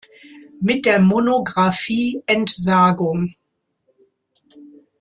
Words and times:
Mit 0.59 0.87
der 0.87 0.99
Monographie 0.99 2.23
„Entsagung. 2.25 3.35